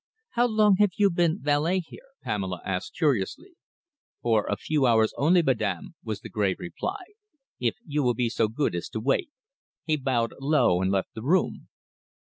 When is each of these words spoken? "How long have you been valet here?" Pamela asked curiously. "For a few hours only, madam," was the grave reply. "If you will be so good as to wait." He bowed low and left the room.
"How 0.31 0.47
long 0.47 0.77
have 0.79 0.93
you 0.97 1.11
been 1.11 1.39
valet 1.43 1.79
here?" 1.81 2.07
Pamela 2.23 2.63
asked 2.65 2.95
curiously. 2.97 3.51
"For 4.23 4.47
a 4.47 4.57
few 4.57 4.87
hours 4.87 5.13
only, 5.15 5.43
madam," 5.43 5.93
was 6.03 6.21
the 6.21 6.27
grave 6.29 6.57
reply. 6.57 7.03
"If 7.59 7.75
you 7.85 8.01
will 8.01 8.15
be 8.15 8.27
so 8.29 8.47
good 8.47 8.73
as 8.73 8.89
to 8.89 8.99
wait." 8.99 9.29
He 9.85 9.97
bowed 9.97 10.33
low 10.39 10.81
and 10.81 10.89
left 10.91 11.13
the 11.13 11.21
room. 11.21 11.67